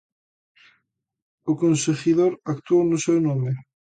O 1.51 1.53
conseguidor 1.63 2.31
actuou 2.53 2.83
no 2.87 2.97
seu 3.05 3.17
nome? 3.27 3.51